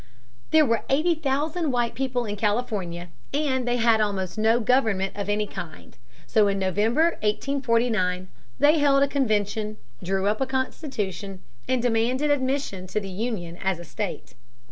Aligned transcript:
There 0.49 0.65
were 0.65 0.81
eighty 0.89 1.13
thousand 1.13 1.69
white 1.71 1.93
people 1.93 2.25
in 2.25 2.35
California, 2.35 3.09
and 3.35 3.67
they 3.67 3.75
had 3.77 4.01
almost 4.01 4.35
no 4.35 4.59
government 4.59 5.15
of 5.15 5.29
any 5.29 5.45
kind. 5.45 5.95
So 6.25 6.47
in 6.47 6.57
November, 6.57 7.19
1849, 7.21 8.27
they 8.57 8.79
held 8.79 9.03
a 9.03 9.07
convention, 9.07 9.77
drew 10.01 10.25
up 10.25 10.41
a 10.41 10.47
constitution, 10.47 11.43
and 11.67 11.83
demanded 11.83 12.31
admission 12.31 12.87
the 12.87 13.07
Union 13.09 13.59
as 13.61 13.77
a 13.77 13.83
state. 13.85 14.33